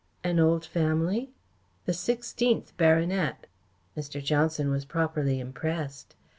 [0.23, 1.29] "An old family?"
[1.85, 3.45] "The sixteenth baronet."
[3.95, 4.19] Mr.
[4.23, 6.15] Johnson was properly impressed.